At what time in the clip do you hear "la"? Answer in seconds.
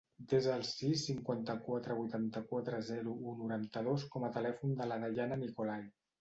4.93-4.99